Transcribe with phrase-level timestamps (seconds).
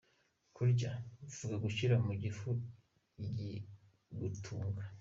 [0.55, 2.49] Kurya: bivuga gushyira mu gifu
[3.25, 4.81] ikigutunga.